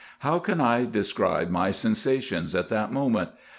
How 0.21 0.39
can 0.39 0.57
1 0.57 0.89
describe 0.89 1.51
my 1.51 1.69
sensations 1.69 2.55
at 2.55 2.69
that 2.69 2.91
moment 2.91 3.29